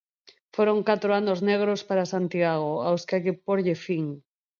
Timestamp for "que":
3.07-3.13, 3.27-3.39